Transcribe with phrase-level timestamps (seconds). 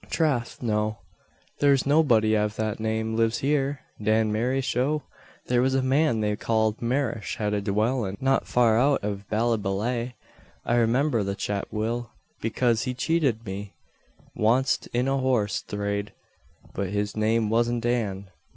[0.09, 0.97] Trath, no.
[1.59, 3.81] Thare's nobody av that name lives heeur.
[4.01, 5.03] Dan Marryshow?
[5.45, 10.13] Thare was a man they called Marrish had a dwillin' not far out av Ballyballagh.
[10.65, 12.09] I remimber the chap will,
[12.41, 13.75] bekase he chated me
[14.35, 16.13] wanst in a horse thrade.
[16.73, 18.31] But his name wasn't Dan.